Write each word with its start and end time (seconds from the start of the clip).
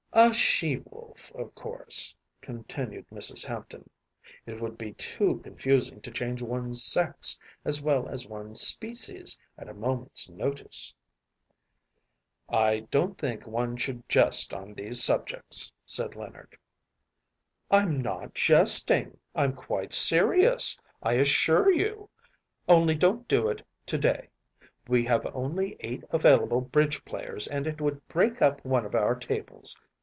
‚ÄĚ 0.13 0.29
“A 0.29 0.33
she 0.33 0.75
wolf, 0.89 1.33
of 1.35 1.55
course,‚ÄĚ 1.55 2.41
continued 2.41 3.09
Mrs. 3.09 3.45
Hampton; 3.45 3.89
“it 4.45 4.59
would 4.59 4.77
be 4.77 4.91
too 4.95 5.39
confusing 5.41 6.01
to 6.01 6.11
change 6.11 6.41
one’s 6.41 6.83
sex 6.83 7.39
as 7.63 7.81
well 7.81 8.09
as 8.09 8.27
one’s 8.27 8.59
species 8.59 9.39
at 9.57 9.69
a 9.69 9.73
moment’s 9.73 10.29
notice.‚ÄĚ 10.29 12.53
“I 12.53 12.81
don’t 12.91 13.17
think 13.17 13.47
one 13.47 13.77
should 13.77 14.07
jest 14.09 14.53
on 14.53 14.73
these 14.73 15.01
subjects,‚ÄĚ 15.01 15.71
said 15.85 16.17
Leonard. 16.17 16.57
“I’m 17.71 18.01
not 18.01 18.33
jesting, 18.33 19.17
I’m 19.33 19.53
quite 19.53 19.93
serious, 19.93 20.77
I 21.01 21.13
assure 21.13 21.71
you. 21.71 22.09
Only 22.67 22.95
don’t 22.95 23.29
do 23.29 23.47
it 23.47 23.65
to 23.85 23.97
day; 23.97 24.27
we 24.89 25.05
have 25.05 25.25
only 25.33 25.77
eight 25.79 26.03
available 26.11 26.59
bridge 26.59 27.05
players, 27.05 27.47
and 27.47 27.65
it 27.65 27.79
would 27.79 28.05
break 28.09 28.41
up 28.41 28.65
one 28.65 28.85
of 28.85 28.93
our 28.93 29.15
tables. 29.15 29.79